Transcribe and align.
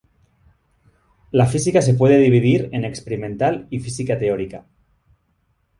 La 1.29 1.45
física 1.45 1.79
se 1.83 1.93
puede 1.93 2.17
dividir 2.17 2.69
en 2.71 2.85
experimental 2.85 3.67
y 3.69 3.81
física 3.81 4.17
teórica. 4.17 4.65